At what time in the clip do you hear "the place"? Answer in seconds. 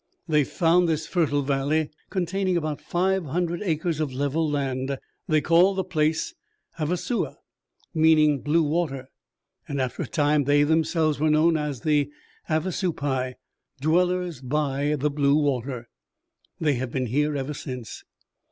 5.77-6.33